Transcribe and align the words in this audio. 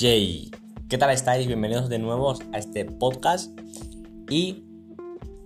Jay. 0.00 0.52
¿Qué 0.88 0.96
tal 0.96 1.10
estáis? 1.10 1.48
Bienvenidos 1.48 1.88
de 1.88 1.98
nuevo 1.98 2.32
a 2.52 2.58
este 2.58 2.84
podcast 2.84 3.50
y 4.30 4.62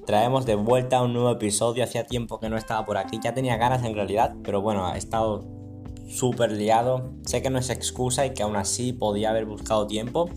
traemos 0.04 0.44
de 0.44 0.56
vuelta 0.56 1.00
un 1.00 1.14
nuevo 1.14 1.30
episodio. 1.30 1.82
Hacía 1.82 2.04
tiempo 2.04 2.38
que 2.38 2.50
no 2.50 2.58
estaba 2.58 2.84
por 2.84 2.98
aquí, 2.98 3.18
ya 3.24 3.32
tenía 3.32 3.56
ganas 3.56 3.82
en 3.82 3.94
realidad, 3.94 4.34
pero 4.44 4.60
bueno, 4.60 4.92
he 4.92 4.98
estado 4.98 5.42
súper 6.06 6.52
liado. 6.52 7.14
Sé 7.24 7.40
que 7.40 7.48
no 7.48 7.58
es 7.58 7.70
excusa 7.70 8.26
y 8.26 8.34
que 8.34 8.42
aún 8.42 8.56
así 8.56 8.92
podía 8.92 9.30
haber 9.30 9.46
buscado 9.46 9.86
tiempo, 9.86 10.28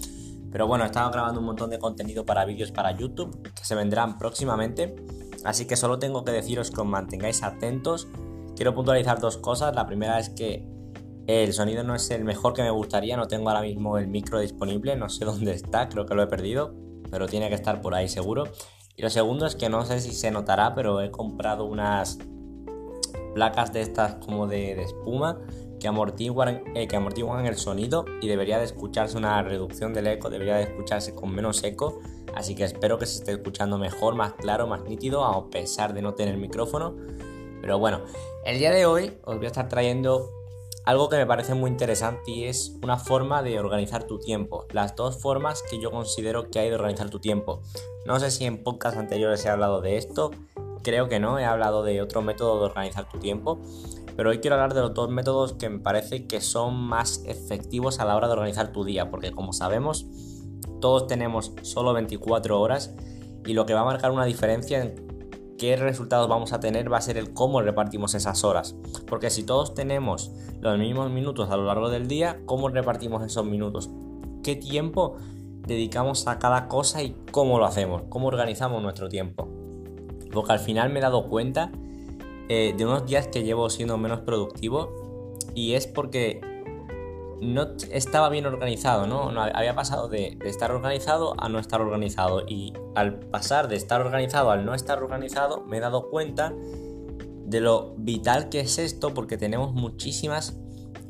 pero 0.49 0.65
bueno, 0.65 0.85
he 0.85 0.87
estado 0.87 1.11
grabando 1.11 1.41
un 1.41 1.47
montón 1.47 1.69
de 1.69 1.77
contenido 1.77 2.25
para 2.25 2.45
vídeos 2.45 2.71
para 2.71 2.95
YouTube 2.95 3.51
que 3.53 3.65
se 3.65 3.75
vendrán 3.75 4.17
próximamente. 4.17 4.95
Así 5.43 5.65
que 5.65 5.75
solo 5.75 5.99
tengo 5.99 6.23
que 6.23 6.31
deciros 6.31 6.71
que 6.71 6.79
os 6.79 6.87
mantengáis 6.87 7.43
atentos. 7.43 8.07
Quiero 8.55 8.73
puntualizar 8.73 9.19
dos 9.19 9.35
cosas. 9.35 9.75
La 9.75 9.85
primera 9.85 10.17
es 10.19 10.29
que 10.29 10.73
el 11.27 11.53
sonido 11.53 11.83
no 11.83 11.95
es 11.95 12.09
el 12.11 12.23
mejor 12.23 12.53
que 12.53 12.61
me 12.61 12.69
gustaría, 12.69 13.17
no 13.17 13.27
tengo 13.27 13.49
ahora 13.49 13.61
mismo 13.61 13.97
el 13.97 14.07
micro 14.07 14.39
disponible, 14.39 14.95
no 14.95 15.09
sé 15.09 15.25
dónde 15.25 15.53
está, 15.53 15.89
creo 15.89 16.05
que 16.05 16.15
lo 16.15 16.23
he 16.23 16.27
perdido, 16.27 16.73
pero 17.09 17.27
tiene 17.27 17.49
que 17.49 17.55
estar 17.55 17.81
por 17.81 17.95
ahí 17.95 18.07
seguro. 18.07 18.45
Y 18.97 19.01
lo 19.01 19.09
segundo 19.09 19.45
es 19.45 19.55
que 19.55 19.69
no 19.69 19.85
sé 19.85 19.99
si 19.99 20.11
se 20.11 20.31
notará, 20.31 20.73
pero 20.73 21.01
he 21.01 21.11
comprado 21.11 21.65
unas 21.65 22.17
placas 23.33 23.73
de 23.73 23.81
estas 23.81 24.15
como 24.15 24.47
de, 24.47 24.81
espuma 24.81 25.41
que 25.79 25.89
amortiguan, 25.89 26.63
eh, 26.73 26.87
que 26.87 26.95
amortiguan 26.95 27.45
el 27.45 27.57
sonido 27.57 28.05
y 28.21 28.29
debería 28.29 28.57
de 28.59 28.63
escucharse 28.63 29.17
una 29.17 29.41
reducción 29.43 29.93
del 29.93 30.07
eco, 30.07 30.29
debería 30.29 30.55
de 30.55 30.63
escucharse 30.63 31.13
con 31.13 31.35
menos 31.35 31.61
eco, 31.65 31.99
así 32.33 32.55
que 32.55 32.63
espero 32.63 32.97
que 32.97 33.05
se 33.05 33.19
esté 33.19 33.33
escuchando 33.33 33.77
mejor, 33.77 34.15
más 34.15 34.33
claro, 34.35 34.67
más 34.67 34.83
nítido, 34.85 35.25
a 35.25 35.49
pesar 35.49 35.93
de 35.93 36.01
no 36.01 36.13
tener 36.13 36.37
micrófono. 36.37 36.95
Pero 37.59 37.77
bueno, 37.77 38.01
el 38.45 38.57
día 38.57 38.71
de 38.71 38.85
hoy 38.85 39.17
os 39.25 39.35
voy 39.35 39.45
a 39.45 39.47
estar 39.47 39.67
trayendo 39.67 40.29
algo 40.85 41.09
que 41.09 41.17
me 41.17 41.25
parece 41.25 41.55
muy 41.55 41.71
interesante 41.71 42.31
y 42.31 42.43
es 42.45 42.77
una 42.83 42.97
forma 42.97 43.41
de 43.41 43.59
organizar 43.59 44.03
tu 44.03 44.19
tiempo. 44.19 44.65
Las 44.71 44.95
dos 44.95 45.19
formas 45.19 45.63
que 45.69 45.81
yo 45.81 45.91
considero 45.91 46.49
que 46.51 46.59
hay 46.59 46.69
de 46.69 46.75
organizar 46.75 47.09
tu 47.09 47.19
tiempo. 47.19 47.61
No 48.05 48.19
sé 48.19 48.29
si 48.29 48.45
en 48.45 48.63
podcasts 48.63 48.99
anteriores 48.99 49.43
he 49.45 49.49
hablado 49.49 49.81
de 49.81 49.97
esto, 49.97 50.31
creo 50.83 51.09
que 51.09 51.19
no, 51.19 51.39
he 51.39 51.45
hablado 51.45 51.83
de 51.83 52.01
otro 52.01 52.21
método 52.21 52.59
de 52.59 52.65
organizar 52.65 53.09
tu 53.09 53.17
tiempo. 53.17 53.59
Pero 54.15 54.29
hoy 54.29 54.39
quiero 54.39 54.55
hablar 54.55 54.73
de 54.73 54.81
los 54.81 54.93
dos 54.93 55.09
métodos 55.09 55.53
que 55.53 55.69
me 55.69 55.79
parece 55.79 56.27
que 56.27 56.39
son 56.39 56.75
más 56.75 57.23
efectivos 57.25 57.99
a 57.99 58.05
la 58.05 58.15
hora 58.15 58.27
de 58.27 58.33
organizar 58.33 58.71
tu 58.71 58.85
día, 58.85 59.09
porque 59.09 59.31
como 59.31 59.51
sabemos, 59.51 60.05
todos 60.79 61.07
tenemos 61.07 61.51
solo 61.63 61.93
24 61.93 62.61
horas 62.61 62.93
y 63.45 63.53
lo 63.53 63.65
que 63.65 63.73
va 63.73 63.81
a 63.81 63.85
marcar 63.85 64.11
una 64.11 64.25
diferencia 64.25 64.81
en 64.81 65.04
qué 65.57 65.75
resultados 65.75 66.27
vamos 66.27 66.53
a 66.53 66.59
tener 66.59 66.91
va 66.91 66.97
a 66.97 67.01
ser 67.01 67.17
el 67.17 67.33
cómo 67.33 67.61
repartimos 67.61 68.13
esas 68.15 68.43
horas. 68.43 68.75
Porque 69.07 69.29
si 69.29 69.43
todos 69.43 69.73
tenemos 69.73 70.31
los 70.61 70.77
mismos 70.77 71.11
minutos 71.11 71.49
a 71.49 71.57
lo 71.57 71.65
largo 71.65 71.89
del 71.89 72.07
día, 72.07 72.41
¿cómo 72.45 72.69
repartimos 72.69 73.23
esos 73.23 73.45
minutos? 73.45 73.89
¿Qué 74.43 74.55
tiempo 74.55 75.17
dedicamos 75.67 76.27
a 76.27 76.39
cada 76.39 76.67
cosa 76.67 77.03
y 77.03 77.15
cómo 77.31 77.59
lo 77.59 77.65
hacemos? 77.65 78.03
¿Cómo 78.09 78.27
organizamos 78.27 78.81
nuestro 78.81 79.09
tiempo? 79.09 79.49
Porque 80.31 80.51
al 80.51 80.59
final 80.59 80.89
me 80.89 80.99
he 80.99 81.01
dado 81.01 81.29
cuenta 81.29 81.71
eh, 82.49 82.73
de 82.77 82.85
unos 82.85 83.05
días 83.05 83.27
que 83.27 83.43
llevo 83.43 83.69
siendo 83.69 83.97
menos 83.97 84.21
productivo 84.21 85.35
y 85.55 85.73
es 85.73 85.87
porque 85.87 86.41
no 87.41 87.67
estaba 87.91 88.29
bien 88.29 88.45
organizado, 88.45 89.07
¿no? 89.07 89.29
había 89.41 89.75
pasado 89.75 90.07
de, 90.07 90.37
estar 90.45 90.71
organizado 90.71 91.35
a 91.37 91.49
no 91.49 91.59
estar 91.59 91.81
organizado. 91.81 92.43
Y 92.47 92.73
al 92.95 93.19
pasar 93.19 93.67
de 93.67 93.75
estar 93.75 94.01
organizado 94.01 94.51
al 94.51 94.65
no 94.65 94.73
estar 94.73 95.01
organizado, 95.01 95.63
me 95.65 95.77
he 95.77 95.79
dado 95.79 96.09
cuenta 96.09 96.53
de 97.45 97.61
lo 97.61 97.93
vital 97.97 98.49
que 98.49 98.61
es 98.61 98.77
esto, 98.79 99.13
porque 99.13 99.37
tenemos 99.37 99.73
muchísimas 99.73 100.57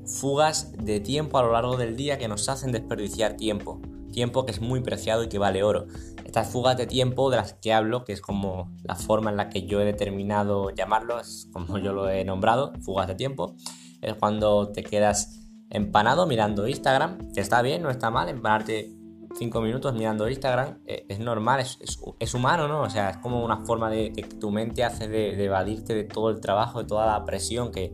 fugas 0.06 0.74
de 0.78 1.00
tiempo 1.00 1.38
a 1.38 1.44
lo 1.44 1.54
largo 1.54 1.78
del 1.78 1.96
día 1.96 2.18
que 2.18 2.28
nos 2.28 2.50
hacen 2.50 2.72
desperdiciar 2.72 3.36
tiempo. 3.36 3.80
Tiempo 4.12 4.46
que 4.46 4.52
es 4.52 4.62
muy 4.62 4.82
preciado 4.82 5.24
y 5.24 5.30
que 5.30 5.40
vale 5.40 5.64
oro. 5.64 5.88
Estas 6.24 6.50
fugas 6.50 6.78
de 6.78 6.88
tiempo 6.88 7.30
de 7.30 7.38
las 7.38 7.54
que 7.54 7.74
hablo, 7.74 8.06
que 8.06 8.14
es 8.14 8.22
como 8.22 8.72
la 8.84 8.96
forma 8.96 9.30
en 9.30 9.38
la 9.38 9.50
que 9.50 9.66
yo 9.66 9.82
he 9.82 9.86
determinado 9.86 10.70
llamarlo, 10.72 11.20
es 11.20 11.50
como 11.52 11.78
yo 11.78 11.94
lo 11.94 12.10
he 12.10 12.24
nombrado, 12.24 12.74
fugas 12.82 13.08
de 13.08 13.16
tiempo, 13.16 13.56
es 14.02 14.14
cuando 14.16 14.72
te 14.72 14.84
quedas 14.84 15.45
empanado 15.70 16.28
mirando 16.28 16.68
Instagram, 16.68 17.18
está 17.36 17.62
bien, 17.62 17.82
no 17.82 17.90
está 17.90 18.10
mal, 18.12 18.30
empanarte 18.30 18.96
5 19.38 19.62
minutos 19.62 19.94
mirando 19.94 20.30
Instagram, 20.30 20.80
eh, 20.86 21.06
es 21.10 21.20
normal, 21.20 21.60
es, 21.60 22.34
humano, 22.34 22.68
¿no? 22.68 22.82
O 22.82 22.90
sea, 22.90 23.10
es 23.12 23.18
como 23.18 23.44
una 23.44 23.66
forma 23.66 23.90
de 23.90 24.14
que 24.14 24.24
tu 24.24 24.52
mente 24.52 24.84
hace 24.84 25.08
de, 25.08 25.44
evadirte 25.44 25.94
de 25.94 26.04
todo 26.06 26.30
el 26.30 26.40
trabajo, 26.40 26.80
de 26.80 26.86
toda 26.86 27.06
la 27.06 27.26
presión 27.26 27.72
que, 27.72 27.92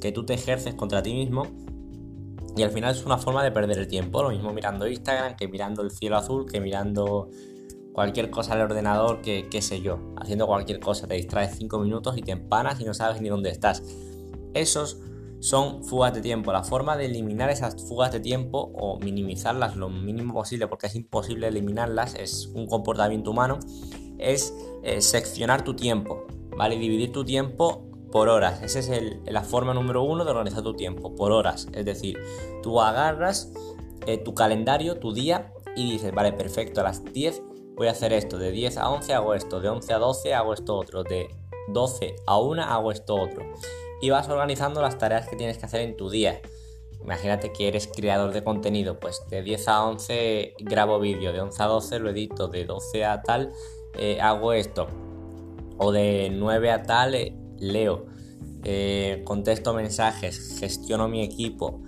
que 0.00 0.12
tú 0.12 0.24
te 0.24 0.34
ejerces 0.34 0.74
contra 0.74 1.02
ti 1.02 1.12
mismo. 1.12 1.46
Y 2.56 2.62
al 2.62 2.70
final 2.70 2.92
es 2.94 3.04
una 3.04 3.18
forma 3.18 3.42
de 3.42 3.50
perder 3.50 3.78
el 3.78 3.88
tiempo, 3.88 4.22
lo 4.22 4.30
mismo 4.30 4.52
mirando 4.52 4.86
Instagram 4.86 5.34
que 5.34 5.48
mirando 5.48 5.82
el 5.82 5.90
cielo 5.90 6.16
azul, 6.16 6.46
que 6.46 6.60
mirando 6.60 7.28
cualquier 7.92 8.30
cosa 8.30 8.52
al 8.52 8.60
ordenador, 8.60 9.22
que 9.22 9.48
qué 9.50 9.60
sé 9.60 9.80
yo, 9.80 9.98
haciendo 10.20 10.46
cualquier 10.46 10.78
cosa, 10.78 11.08
te 11.08 11.14
distraes 11.14 11.56
5 11.58 11.80
minutos 11.80 12.16
y 12.16 12.22
te 12.22 12.30
empanas 12.30 12.80
y 12.80 12.84
no 12.84 12.94
sabes 12.94 13.20
ni 13.20 13.28
dónde 13.28 13.50
estás. 13.50 13.82
Esos 14.52 15.00
son 15.44 15.84
fugas 15.84 16.14
de 16.14 16.22
tiempo. 16.22 16.52
La 16.52 16.64
forma 16.64 16.96
de 16.96 17.04
eliminar 17.04 17.50
esas 17.50 17.86
fugas 17.86 18.10
de 18.10 18.18
tiempo 18.18 18.72
o 18.74 18.98
minimizarlas 18.98 19.76
lo 19.76 19.90
mínimo 19.90 20.32
posible, 20.32 20.68
porque 20.68 20.86
es 20.86 20.94
imposible 20.94 21.48
eliminarlas, 21.48 22.14
es 22.14 22.46
un 22.54 22.66
comportamiento 22.66 23.30
humano, 23.30 23.58
es 24.16 24.54
eh, 24.82 25.02
seccionar 25.02 25.62
tu 25.62 25.76
tiempo, 25.76 26.24
¿vale? 26.56 26.78
Dividir 26.78 27.12
tu 27.12 27.26
tiempo 27.26 27.90
por 28.10 28.30
horas. 28.30 28.62
Esa 28.62 28.78
es 28.78 28.90
la 29.26 29.42
forma 29.42 29.74
número 29.74 30.02
uno 30.02 30.24
de 30.24 30.30
organizar 30.30 30.62
tu 30.62 30.72
tiempo, 30.72 31.14
por 31.14 31.30
horas. 31.30 31.68
Es 31.74 31.84
decir, 31.84 32.18
tú 32.62 32.80
agarras 32.80 33.52
eh, 34.06 34.16
tu 34.16 34.34
calendario, 34.34 34.98
tu 34.98 35.12
día, 35.12 35.52
y 35.76 35.90
dices, 35.92 36.14
vale, 36.14 36.32
perfecto, 36.32 36.80
a 36.80 36.84
las 36.84 37.04
10 37.04 37.42
voy 37.76 37.88
a 37.88 37.90
hacer 37.90 38.14
esto, 38.14 38.38
de 38.38 38.50
10 38.50 38.78
a 38.78 38.88
11 38.88 39.12
hago 39.12 39.34
esto, 39.34 39.60
de 39.60 39.68
11 39.68 39.92
a 39.92 39.98
12 39.98 40.32
hago 40.32 40.54
esto 40.54 40.74
otro, 40.76 41.02
de 41.02 41.28
12 41.68 42.16
a 42.26 42.38
1 42.38 42.62
hago 42.62 42.92
esto 42.92 43.16
otro 43.16 43.44
y 44.04 44.10
vas 44.10 44.28
organizando 44.28 44.82
las 44.82 44.98
tareas 44.98 45.26
que 45.26 45.34
tienes 45.34 45.56
que 45.56 45.64
hacer 45.64 45.80
en 45.80 45.96
tu 45.96 46.10
día. 46.10 46.42
Imagínate 47.02 47.54
que 47.54 47.68
eres 47.68 47.86
creador 47.86 48.34
de 48.34 48.44
contenido, 48.44 49.00
pues 49.00 49.22
de 49.30 49.42
10 49.42 49.68
a 49.68 49.86
11 49.86 50.54
grabo 50.60 51.00
vídeo, 51.00 51.32
de 51.32 51.40
11 51.40 51.62
a 51.62 51.66
12 51.66 51.98
lo 52.00 52.10
edito, 52.10 52.48
de 52.48 52.66
12 52.66 53.02
a 53.06 53.22
tal 53.22 53.52
eh, 53.98 54.20
hago 54.20 54.52
esto, 54.52 54.88
o 55.78 55.90
de 55.90 56.30
9 56.30 56.70
a 56.70 56.82
tal 56.82 57.14
eh, 57.14 57.34
leo, 57.58 58.04
eh, 58.62 59.22
contesto 59.24 59.72
mensajes, 59.72 60.58
gestiono 60.60 61.08
mi 61.08 61.22
equipo, 61.22 61.80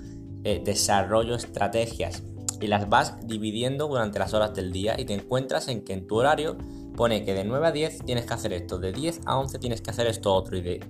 desarrollo 0.42 1.34
estrategias 1.34 2.22
y 2.60 2.68
las 2.68 2.88
vas 2.88 3.26
dividiendo 3.26 3.88
durante 3.88 4.20
las 4.20 4.32
horas 4.32 4.54
del 4.54 4.72
día 4.72 4.94
y 4.96 5.04
te 5.04 5.12
encuentras 5.12 5.66
en 5.66 5.84
que 5.84 5.92
en 5.92 6.06
tu 6.06 6.16
horario 6.16 6.56
pone 6.96 7.24
que 7.24 7.34
de 7.34 7.44
9 7.44 7.66
a 7.66 7.72
10 7.72 8.04
tienes 8.06 8.24
que 8.24 8.32
hacer 8.32 8.52
esto, 8.52 8.78
de 8.78 8.92
10 8.92 9.22
a 9.26 9.38
11 9.38 9.58
tienes 9.58 9.82
que 9.82 9.90
hacer 9.90 10.06
esto 10.06 10.32
otro 10.32 10.56
y 10.56 10.62
de 10.62 10.80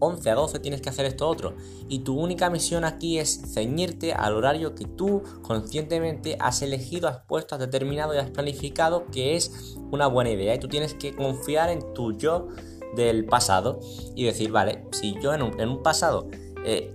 11 0.00 0.30
a 0.30 0.34
12 0.34 0.58
tienes 0.58 0.80
que 0.80 0.88
hacer 0.88 1.06
esto 1.06 1.28
otro. 1.28 1.54
Y 1.88 2.00
tu 2.00 2.18
única 2.18 2.50
misión 2.50 2.84
aquí 2.84 3.18
es 3.18 3.40
ceñirte 3.54 4.12
al 4.12 4.34
horario 4.34 4.74
que 4.74 4.84
tú 4.84 5.22
conscientemente 5.42 6.36
has 6.40 6.62
elegido, 6.62 7.08
has 7.08 7.18
puesto, 7.26 7.54
has 7.54 7.60
determinado 7.60 8.14
y 8.14 8.18
has 8.18 8.30
planificado 8.30 9.06
que 9.06 9.36
es 9.36 9.76
una 9.92 10.08
buena 10.08 10.30
idea. 10.30 10.54
Y 10.54 10.58
tú 10.58 10.68
tienes 10.68 10.94
que 10.94 11.14
confiar 11.14 11.70
en 11.70 11.94
tu 11.94 12.16
yo 12.16 12.48
del 12.96 13.24
pasado 13.26 13.80
y 14.16 14.24
decir, 14.24 14.50
vale, 14.50 14.84
si 14.90 15.14
yo 15.22 15.32
en 15.32 15.42
un, 15.42 15.82
pasado 15.82 16.28
eh, 16.64 16.92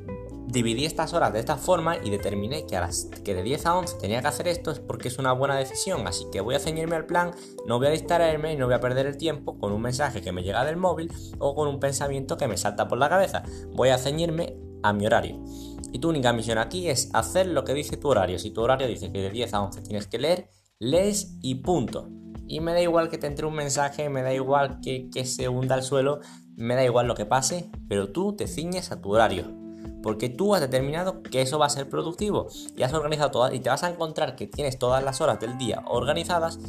dividí 0.48 0.86
estas 0.86 1.14
horas 1.14 1.34
de 1.34 1.40
esta 1.40 1.58
forma 1.58 1.98
y 1.98 2.10
determiné 2.10 2.66
que, 2.66 2.78
a 2.78 2.82
las, 2.82 3.10
de 3.10 3.44
10 3.44 3.66
a 3.66 3.78
11 3.78 3.98
tenía 4.00 4.22
que 4.22 4.28
hacer 4.28 4.48
esto 4.48 4.72
es 4.72 4.80
porque 4.80 5.08
es 5.08 5.18
una 5.18 5.34
buena 5.34 5.56
decisión, 5.56 6.08
así 6.08 6.26
que 6.32 6.42
voy 6.42 6.56
a 6.56 6.60
ceñirme 6.60 6.96
al 6.96 7.06
plan, 7.06 7.32
no 7.68 7.78
voy 7.78 7.88
a 7.88 7.92
distraerme 7.92 8.54
y 8.54 8.58
no 8.58 8.66
voy 8.66 8.76
a 8.76 8.80
perder 8.80 9.06
el 9.06 9.18
tiempo 9.18 9.58
con 9.58 9.72
un 9.72 9.82
mensaje 9.82 10.22
que 10.22 10.32
me 10.32 10.44
llega 10.44 10.64
del 10.64 10.78
móvil 10.78 11.12
o 11.40 11.56
con 11.56 11.68
un 11.68 11.80
pensamiento 11.80 12.38
que 12.38 12.48
me 12.48 12.58
salta 12.58 12.88
por 12.88 12.98
la 12.98 13.10
cabeza, 13.10 13.44
voy 13.74 13.90
a 13.90 13.98
ceñirme 13.98 14.58
a 14.84 14.94
mi 14.94 15.06
horario. 15.06 15.44
Y 15.92 16.00
tu 16.00 16.10
única 16.10 16.34
misión 16.34 16.58
aquí 16.58 16.90
es 16.90 17.10
hacer 17.14 17.48
lo 17.48 17.64
que 17.64 17.74
dice 17.74 17.98
tu 17.98 18.10
horario. 18.10 18.38
Si 18.38 18.52
tu 18.52 18.62
horario 18.62 18.88
dice 18.88 19.12
que 19.12 19.22
de 19.22 19.30
10 19.30 19.54
a 19.54 19.62
11 19.62 19.82
tienes 19.82 20.08
que 20.08 20.20
leer, 20.20 20.50
lees 20.78 21.38
y 21.42 21.56
punto. 21.56 22.10
Y 22.48 22.60
me 22.60 22.74
da 22.74 22.82
igual 22.82 23.10
que 23.10 23.18
te 23.18 23.28
entre 23.28 23.46
un 23.46 23.56
mensaje, 23.56 24.10
me 24.10 24.22
da 24.22 24.34
igual 24.34 24.80
que, 24.82 25.10
que 25.10 25.26
se 25.26 25.48
hunda 25.48 25.76
al 25.76 25.84
suelo, 25.84 26.20
me 26.56 26.76
da 26.76 26.84
igual 26.84 27.08
lo 27.08 27.16
que 27.16 27.26
pase, 27.26 27.72
pero 27.88 28.12
tú 28.12 28.36
te 28.36 28.46
ciñes 28.46 28.92
a 28.92 29.02
tu 29.02 29.14
horario 29.14 29.65
porque 30.06 30.30
tú 30.30 30.54
has 30.54 30.62
determinado 30.62 31.24
que 31.24 31.42
eso 31.42 31.58
va 31.58 31.66
a 31.66 31.70
ser 31.70 31.90
productivo 31.90 32.48
y 32.78 32.84
has 32.84 32.94
organizado 32.94 33.32
todas 33.32 33.56
y 33.56 33.60
te 33.60 33.70
vas 33.70 33.82
a 33.82 33.90
encontrar 33.90 34.36
que 34.36 34.46
tienes 34.46 34.78
todas 34.78 35.04
las 35.04 35.20
horas 35.20 35.40
del 35.40 35.58
día 35.58 35.82
organizadas 35.88 36.60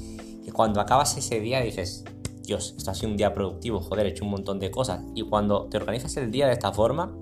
y 0.42 0.50
cuando 0.52 0.80
acabas 0.80 1.18
ese 1.18 1.38
día 1.38 1.60
dices, 1.60 2.04
Dios, 2.44 2.72
esto 2.78 2.90
ha 2.90 2.94
sido 2.94 3.10
un 3.10 3.18
día 3.18 3.34
productivo, 3.34 3.80
joder, 3.80 4.06
he 4.06 4.08
hecho 4.08 4.24
un 4.24 4.30
montón 4.30 4.58
de 4.58 4.70
cosas. 4.70 5.04
Y 5.14 5.20
cuando 5.20 5.66
te 5.66 5.76
organizas 5.76 6.16
el 6.16 6.30
día 6.30 6.46
de 6.46 6.54
esta 6.54 6.72
forma, 6.72 7.14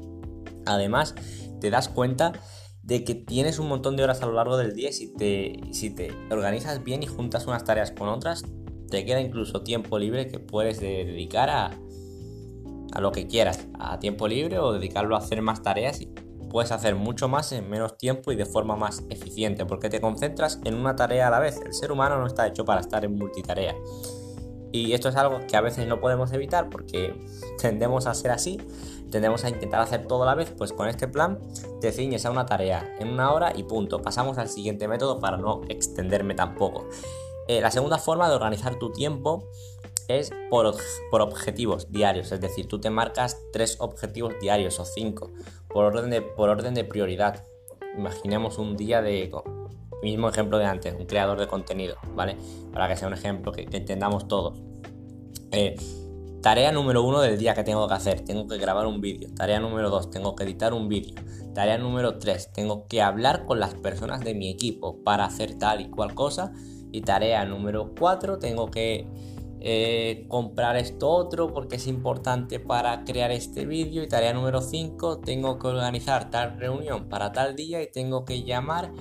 además 0.66 1.16
te 1.60 1.68
das 1.68 1.88
cuenta 1.88 2.30
de 2.84 3.02
que 3.02 3.16
tienes 3.16 3.58
un 3.58 3.66
montón 3.66 3.96
de 3.96 4.04
horas 4.04 4.22
a 4.22 4.26
lo 4.26 4.34
largo 4.34 4.56
del 4.56 4.72
día 4.72 4.90
y 4.90 4.92
si 4.92 5.12
te, 5.12 5.58
si 5.72 5.90
te 5.90 6.12
organizas 6.30 6.84
bien 6.84 7.02
y 7.02 7.08
juntas 7.08 7.48
unas 7.48 7.64
tareas 7.64 7.90
con 7.90 8.08
otras, 8.08 8.44
te 8.88 9.04
queda 9.04 9.20
incluso 9.20 9.64
tiempo 9.64 9.98
libre 9.98 10.28
que 10.28 10.38
puedes 10.38 10.78
dedicar 10.78 11.50
a, 11.50 11.76
a 12.94 13.00
lo 13.00 13.12
que 13.12 13.26
quieras, 13.26 13.66
a 13.78 13.98
tiempo 13.98 14.28
libre 14.28 14.58
o 14.58 14.72
dedicarlo 14.72 15.16
a 15.16 15.18
hacer 15.18 15.42
más 15.42 15.62
tareas 15.62 16.00
puedes 16.54 16.70
hacer 16.70 16.94
mucho 16.94 17.26
más 17.26 17.50
en 17.50 17.68
menos 17.68 17.98
tiempo 17.98 18.30
y 18.30 18.36
de 18.36 18.46
forma 18.46 18.76
más 18.76 19.02
eficiente, 19.10 19.66
porque 19.66 19.90
te 19.90 20.00
concentras 20.00 20.60
en 20.62 20.76
una 20.76 20.94
tarea 20.94 21.26
a 21.26 21.30
la 21.30 21.40
vez. 21.40 21.60
El 21.60 21.74
ser 21.74 21.90
humano 21.90 22.16
no 22.16 22.28
está 22.28 22.46
hecho 22.46 22.64
para 22.64 22.80
estar 22.80 23.04
en 23.04 23.16
multitarea. 23.16 23.74
Y 24.70 24.92
esto 24.92 25.08
es 25.08 25.16
algo 25.16 25.40
que 25.48 25.56
a 25.56 25.60
veces 25.60 25.88
no 25.88 25.98
podemos 25.98 26.32
evitar 26.32 26.70
porque 26.70 27.12
tendemos 27.60 28.06
a 28.06 28.14
ser 28.14 28.30
así, 28.30 28.58
tendemos 29.10 29.42
a 29.42 29.48
intentar 29.48 29.80
hacer 29.80 30.06
todo 30.06 30.22
a 30.22 30.26
la 30.26 30.36
vez, 30.36 30.52
pues 30.56 30.72
con 30.72 30.86
este 30.86 31.08
plan 31.08 31.40
te 31.80 31.90
ciñes 31.90 32.24
a 32.24 32.30
una 32.30 32.46
tarea 32.46 32.94
en 33.00 33.08
una 33.08 33.32
hora 33.32 33.52
y 33.52 33.64
punto. 33.64 34.00
Pasamos 34.00 34.38
al 34.38 34.48
siguiente 34.48 34.86
método 34.86 35.18
para 35.18 35.36
no 35.36 35.62
extenderme 35.68 36.36
tampoco. 36.36 36.86
Eh, 37.48 37.60
la 37.62 37.72
segunda 37.72 37.98
forma 37.98 38.28
de 38.28 38.36
organizar 38.36 38.78
tu 38.78 38.92
tiempo 38.92 39.50
es 40.08 40.30
por, 40.50 40.74
por, 41.10 41.20
objetivos 41.22 41.90
diarios, 41.90 42.32
es 42.32 42.40
decir, 42.40 42.66
tú 42.66 42.80
te 42.80 42.90
marcas 42.90 43.38
tres 43.52 43.76
objetivos 43.80 44.34
diarios 44.40 44.78
o 44.80 44.84
cinco 44.84 45.32
por 45.68 45.84
orden 45.84 46.10
de, 46.10 46.22
por 46.22 46.48
orden 46.48 46.74
de 46.74 46.84
prioridad. 46.84 47.44
Imaginemos 47.96 48.58
un 48.58 48.76
día 48.76 49.02
de 49.02 49.30
mismo 50.04 50.28
ejemplo 50.28 50.58
de 50.58 50.66
antes, 50.66 50.94
un 50.94 51.06
creador 51.06 51.40
de 51.40 51.46
contenido, 51.46 51.96
¿vale? 52.14 52.36
Para 52.72 52.88
que 52.88 52.96
sea 52.96 53.08
un 53.08 53.14
ejemplo 53.14 53.50
que, 53.50 53.62
entendamos 53.62 54.28
todos. 54.28 54.60
Eh, 55.50 55.74
tarea 56.42 56.70
número 56.72 57.02
uno 57.02 57.20
del 57.20 57.38
día 57.38 57.54
que 57.54 57.64
tengo 57.64 57.88
que 57.88 57.94
hacer, 57.94 58.20
tengo 58.20 58.46
que 58.46 58.58
grabar 58.58 58.86
un 58.86 59.00
vídeo. 59.00 59.30
Tarea 59.34 59.58
número 59.58 59.90
dos, 59.90 60.10
tengo 60.10 60.36
que 60.36 60.44
editar 60.44 60.74
un 60.74 60.88
vídeo. 60.88 61.14
Tarea 61.54 61.78
número 61.78 62.18
tres, 62.18 62.52
tengo 62.52 62.86
que 62.86 63.00
hablar 63.00 63.46
con 63.46 63.58
las 63.58 63.74
personas 63.74 64.20
de 64.20 64.34
mi 64.34 64.50
equipo 64.50 65.02
para 65.02 65.24
hacer 65.24 65.58
tal 65.58 65.80
y 65.80 65.90
cual 65.90 66.14
cosa. 66.14 66.52
Y 66.92 67.00
tarea 67.00 67.44
número 67.44 67.92
cuatro, 67.98 68.38
tengo 68.38 68.70
que 68.70 69.08
eh, 69.66 70.26
comprar 70.28 70.76
esto 70.76 71.08
otro 71.08 71.54
porque 71.54 71.76
es 71.76 71.86
importante 71.86 72.60
para 72.60 73.02
crear 73.04 73.30
este 73.30 73.64
vídeo. 73.64 74.02
Y 74.02 74.08
tarea 74.08 74.34
número 74.34 74.60
5, 74.60 75.20
tengo 75.20 75.58
que 75.58 75.68
organizar 75.68 76.28
tal 76.28 76.58
reunión 76.58 77.08
para 77.08 77.32
tal 77.32 77.56
día 77.56 77.82
y 77.82 77.90
tengo 77.90 78.26
que 78.26 78.42
llamar 78.42 78.92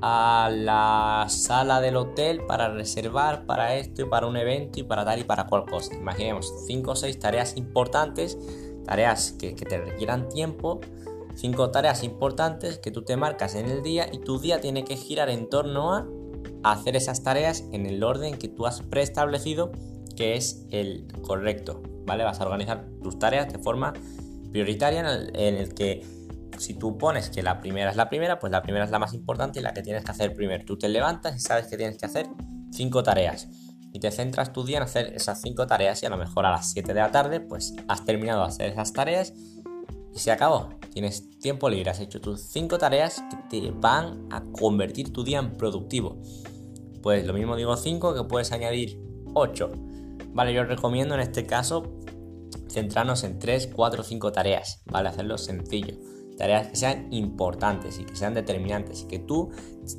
a 0.00 0.50
la 0.50 1.26
sala 1.28 1.82
del 1.82 1.96
hotel 1.96 2.40
para 2.46 2.70
reservar 2.70 3.44
para 3.44 3.76
esto 3.76 4.00
y 4.00 4.04
para 4.06 4.26
un 4.26 4.38
evento 4.38 4.80
y 4.80 4.84
para 4.84 5.04
tal 5.04 5.18
y 5.20 5.24
para 5.24 5.46
cual 5.46 5.66
cosa. 5.66 5.94
Imaginemos 5.94 6.50
5 6.66 6.90
o 6.90 6.96
6 6.96 7.18
tareas 7.18 7.58
importantes, 7.58 8.38
tareas 8.86 9.32
que, 9.32 9.52
te 9.52 9.76
requieran 9.76 10.30
tiempo, 10.30 10.80
5 11.34 11.72
tareas 11.72 12.04
importantes 12.04 12.78
que 12.78 12.90
tú 12.90 13.02
te 13.02 13.18
marcas 13.18 13.54
en 13.54 13.68
el 13.68 13.82
día 13.82 14.08
y 14.10 14.20
tu 14.20 14.38
día 14.38 14.62
tiene 14.62 14.82
que 14.82 14.96
girar 14.96 15.28
en 15.28 15.50
torno 15.50 15.92
a 15.92 16.08
hacer 16.62 16.96
esas 16.96 17.22
tareas 17.22 17.64
en 17.72 17.86
el 17.86 18.02
orden 18.02 18.38
que 18.38 18.48
tú 18.48 18.66
has 18.66 18.82
preestablecido 18.82 19.72
que 20.16 20.36
es 20.36 20.66
el 20.70 21.06
correcto, 21.22 21.82
¿vale? 22.04 22.24
Vas 22.24 22.40
a 22.40 22.44
organizar 22.44 22.86
tus 23.02 23.18
tareas 23.18 23.52
de 23.52 23.58
forma 23.58 23.94
prioritaria 24.50 25.00
en 25.00 25.54
el 25.54 25.74
que 25.74 26.04
si 26.58 26.74
tú 26.74 26.98
pones 26.98 27.30
que 27.30 27.42
la 27.42 27.60
primera 27.60 27.90
es 27.90 27.96
la 27.96 28.10
primera, 28.10 28.38
pues 28.38 28.52
la 28.52 28.62
primera 28.62 28.84
es 28.84 28.90
la 28.90 28.98
más 28.98 29.14
importante 29.14 29.60
y 29.60 29.62
la 29.62 29.72
que 29.72 29.82
tienes 29.82 30.04
que 30.04 30.10
hacer 30.10 30.34
primero. 30.34 30.64
Tú 30.64 30.76
te 30.76 30.88
levantas 30.88 31.36
y 31.36 31.40
sabes 31.40 31.68
que 31.68 31.76
tienes 31.76 31.96
que 31.96 32.06
hacer 32.06 32.26
cinco 32.70 33.02
tareas. 33.02 33.48
Y 33.92 33.98
te 33.98 34.10
centras 34.10 34.52
tu 34.52 34.64
día 34.64 34.76
en 34.76 34.82
hacer 34.84 35.12
esas 35.14 35.40
cinco 35.40 35.66
tareas 35.66 36.02
y 36.02 36.06
a 36.06 36.10
lo 36.10 36.16
mejor 36.16 36.46
a 36.46 36.50
las 36.50 36.70
7 36.70 36.92
de 36.92 37.00
la 37.00 37.10
tarde 37.10 37.40
pues 37.40 37.74
has 37.88 38.04
terminado 38.04 38.42
de 38.42 38.48
hacer 38.48 38.70
esas 38.70 38.92
tareas 38.92 39.32
y 40.14 40.18
se 40.18 40.30
acabó. 40.30 40.68
Tienes 40.92 41.38
tiempo 41.38 41.68
libre, 41.68 41.90
has 41.90 42.00
hecho 42.00 42.20
tus 42.20 42.42
cinco 42.42 42.78
tareas 42.78 43.22
que 43.30 43.60
te 43.60 43.70
van 43.70 44.28
a 44.30 44.42
convertir 44.52 45.12
tu 45.12 45.24
día 45.24 45.38
en 45.38 45.56
productivo. 45.56 46.20
Pues 47.02 47.26
lo 47.26 47.32
mismo 47.32 47.56
digo 47.56 47.76
5 47.76 48.14
que 48.14 48.24
puedes 48.24 48.52
añadir 48.52 49.00
8. 49.34 49.70
Vale, 50.32 50.52
yo 50.52 50.64
recomiendo 50.64 51.14
en 51.14 51.20
este 51.20 51.46
caso 51.46 51.98
centrarnos 52.68 53.24
en 53.24 53.38
3, 53.38 53.70
4, 53.74 54.02
5 54.02 54.32
tareas, 54.32 54.82
¿vale? 54.86 55.08
Hacerlo 55.08 55.38
sencillo 55.38 55.94
tareas 56.40 56.68
que 56.68 56.76
sean 56.76 57.08
importantes 57.10 57.98
y 57.98 58.04
que 58.04 58.16
sean 58.16 58.32
determinantes 58.32 59.02
y 59.02 59.08
que 59.08 59.18
tú, 59.18 59.50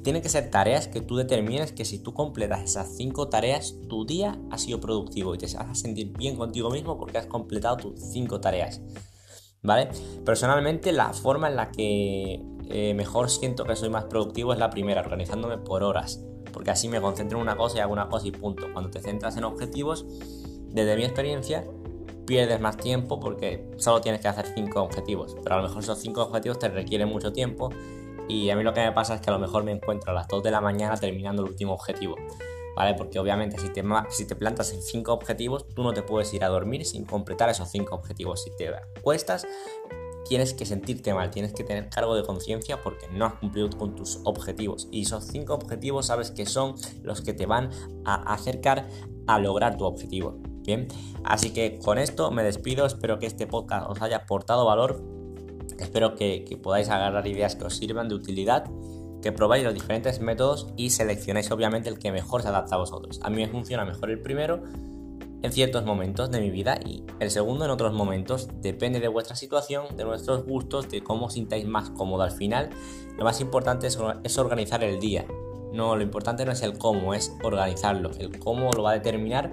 tienen 0.04 0.24
que 0.24 0.30
ser 0.30 0.50
tareas 0.50 0.88
que 0.88 1.00
tú 1.00 1.16
determines 1.16 1.72
que 1.72 1.86
si 1.86 2.00
tú 2.00 2.16
completas 2.16 2.64
esas 2.64 2.98
cinco 2.98 3.30
tareas, 3.30 3.76
tu 3.88 4.08
día 4.08 4.42
ha 4.50 4.58
sido 4.58 4.80
productivo 4.80 5.36
y 5.36 5.38
te 5.38 5.46
vas 5.46 5.56
a 5.56 5.76
sentir 5.76 6.18
bien 6.18 6.36
contigo 6.36 6.72
mismo 6.72 6.98
porque 6.98 7.20
has 7.20 7.28
completado 7.28 7.78
tus 7.78 8.00
cinco 8.12 8.42
tareas. 8.42 8.82
¿Vale? 9.62 9.90
Personalmente 10.26 10.92
la 10.92 11.14
forma 11.14 11.48
en 11.48 11.56
la 11.56 11.70
que 11.70 12.44
eh, 12.70 12.96
mejor 12.96 13.30
siento 13.30 13.64
que 13.64 13.76
soy 13.76 13.90
más 13.90 14.06
productivo 14.06 14.52
es 14.52 14.58
la 14.58 14.72
primera, 14.72 15.02
organizándome 15.02 15.60
por 15.60 15.84
horas, 15.84 16.26
porque 16.52 16.72
así 16.72 16.88
me 16.88 17.02
concentro 17.02 17.38
en 17.38 17.44
una 17.44 17.56
cosa 17.56 17.78
y 17.78 17.80
hago 17.82 17.94
una 17.94 18.10
cosa 18.10 18.28
y 18.28 18.32
punto. 18.32 18.72
Cuando 18.74 18.90
te 18.90 19.02
centras 19.02 19.38
en 19.38 19.44
objetivos, 19.44 20.06
desde 20.70 20.96
mi 20.96 21.04
experiencia, 21.04 21.66
pierdes 22.26 22.60
más 22.62 22.78
tiempo 22.78 23.20
porque 23.20 23.70
solo 23.78 24.02
tienes 24.02 24.22
que 24.22 24.28
hacer 24.28 24.46
5 24.54 24.82
objetivos, 24.82 25.36
pero 25.44 25.56
a 25.56 25.58
lo 25.58 25.68
mejor 25.68 25.84
esos 25.84 26.00
5 26.00 26.22
objetivos 26.22 26.60
te 26.60 26.70
requieren 26.70 27.10
mucho 27.10 27.34
tiempo 27.34 27.70
y 28.28 28.50
a 28.50 28.56
mí 28.56 28.64
lo 28.64 28.74
que 28.74 28.82
me 28.82 28.92
pasa 28.92 29.16
es 29.16 29.22
que 29.22 29.30
a 29.30 29.34
lo 29.34 29.40
mejor 29.40 29.64
me 29.64 29.72
encuentro 29.72 30.12
a 30.12 30.14
las 30.14 30.28
2 30.28 30.44
de 30.44 30.52
la 30.52 30.62
mañana 30.62 30.96
terminando 30.96 31.44
el 31.44 31.50
último 31.50 31.74
objetivo, 31.74 32.16
¿vale? 32.76 32.94
Porque 32.94 33.20
obviamente 33.20 33.58
si 33.58 33.70
te, 33.70 33.84
si 34.10 34.26
te 34.26 34.36
plantas 34.36 34.72
en 34.72 34.82
5 34.82 35.12
objetivos, 35.12 35.68
tú 35.68 35.84
no 35.84 35.94
te 35.94 36.04
puedes 36.04 36.34
ir 36.34 36.44
a 36.44 36.48
dormir 36.48 36.86
sin 36.86 37.04
completar 37.04 37.50
esos 37.50 37.70
5 37.70 37.94
objetivos. 37.94 38.44
Si 38.44 38.56
te 38.56 38.72
cuestas, 39.02 39.46
tienes 40.28 40.54
que 40.54 40.66
sentirte 40.66 41.14
mal, 41.14 41.32
tienes 41.32 41.54
que 41.54 41.64
tener 41.64 41.90
cargo 41.90 42.16
de 42.16 42.24
conciencia 42.24 42.82
porque 42.82 43.08
no 43.12 43.26
has 43.26 43.34
cumplido 43.36 43.70
con 43.70 43.96
tus 43.96 44.20
objetivos. 44.24 44.88
Y 44.92 45.04
esos 45.04 45.26
5 45.26 45.54
objetivos 45.54 46.08
sabes 46.08 46.32
que 46.32 46.46
son 46.46 46.76
los 47.04 47.22
que 47.22 47.34
te 47.34 47.46
van 47.46 47.70
a 48.06 48.34
acercar 48.34 48.88
a 49.28 49.40
lograr 49.40 49.78
tu 49.78 49.86
objetivo. 49.86 50.40
Bien, 50.64 50.88
así 51.24 51.52
que 51.52 51.80
con 51.80 51.98
esto 51.98 52.30
me 52.30 52.44
despido, 52.44 52.86
espero 52.86 53.18
que 53.18 53.26
este 53.26 53.48
podcast 53.48 53.90
os 53.90 54.02
haya 54.02 54.18
aportado 54.18 54.66
valor, 54.66 55.04
espero 55.80 56.16
que, 56.16 56.46
podáis 56.62 56.90
agarrar 56.90 57.26
ideas 57.28 57.56
que 57.56 57.66
os 57.66 57.76
sirvan 57.76 58.10
de 58.10 58.16
utilidad, 58.16 58.66
que 59.24 59.32
probáis 59.32 59.64
los 59.64 59.74
diferentes 59.74 60.20
métodos 60.22 60.68
y 60.78 60.92
seleccionéis 60.92 61.50
obviamente 61.52 61.90
el 61.90 61.98
que 61.98 62.12
mejor 62.12 62.44
se 62.44 62.50
adapta 62.50 62.76
a 62.76 62.80
vosotros. 62.80 63.20
A 63.24 63.30
mí 63.30 63.38
me 63.38 63.48
funciona 63.48 63.86
mejor 63.86 64.12
el 64.12 64.22
primero 64.22 64.64
en 65.44 65.52
ciertos 65.52 65.86
momentos 65.86 66.32
de 66.32 66.40
mi 66.40 66.50
vida 66.50 66.80
y 66.86 67.04
el 67.20 67.32
segundo 67.32 67.66
en 67.66 67.72
otros 67.72 67.94
momentos. 67.94 68.50
Depende 68.62 69.00
de 69.00 69.08
vuestra 69.08 69.36
situación, 69.36 69.98
de 69.98 70.04
nuestros 70.04 70.46
gustos, 70.46 70.90
de 70.90 71.04
cómo 71.04 71.28
os 71.28 71.34
sintáis 71.34 71.66
más 71.66 71.90
cómodo 71.92 72.24
al 72.24 72.32
final. 72.32 72.70
Lo 73.18 73.24
más 73.24 73.42
importante 73.42 73.88
es, 73.88 73.98
es, 74.24 74.38
organizar 74.38 74.84
el 74.84 75.00
día. 75.00 75.26
No, 75.74 75.96
lo 75.96 76.04
importante 76.04 76.46
no 76.46 76.52
es 76.52 76.62
el 76.62 76.78
cómo, 76.78 77.14
es 77.14 77.34
organizarlo. 77.44 78.12
El 78.20 78.40
cómo 78.40 78.72
lo 78.72 78.84
va 78.84 78.92
a 78.92 78.94
determinar 78.94 79.52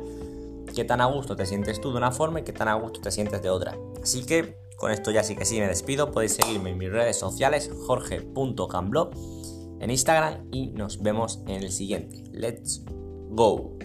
qué 0.75 0.85
tan 0.85 1.01
a 1.01 1.07
gusto 1.07 1.37
te 1.37 1.47
sientes 1.47 1.81
tú 1.81 1.91
de 1.91 1.99
una 1.99 2.13
forma 2.13 2.41
y 2.41 2.43
qué 2.45 2.53
tan 2.53 2.69
a 2.69 2.75
gusto 2.75 3.01
te 3.01 3.11
sientes 3.11 3.43
de 3.43 3.51
otra. 3.51 3.77
Así 4.03 4.25
que 4.25 4.57
con 4.77 4.93
esto 4.93 5.11
ya 5.11 5.25
sí 5.25 5.35
que 5.35 5.45
sí 5.45 5.59
me 5.59 5.67
despido. 5.67 6.11
Podéis 6.11 6.35
seguirme 6.35 6.71
en 6.71 6.79
mis 6.79 6.91
redes 6.91 7.19
sociales, 7.19 7.71
jorge.camblog 7.87 9.11
en 9.81 9.91
Instagram 9.91 10.49
y 10.53 10.69
nos 10.69 11.03
vemos 11.03 11.41
en 11.47 11.63
el 11.63 11.73
siguiente. 11.73 12.25
Let's 12.33 12.85
go. 13.31 13.79